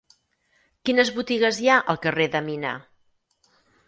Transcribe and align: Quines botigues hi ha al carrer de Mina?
Quines 0.89 1.11
botigues 1.17 1.59
hi 1.65 1.69
ha 1.73 1.75
al 1.93 1.99
carrer 2.05 2.27
de 2.37 2.41
Mina? 2.47 2.73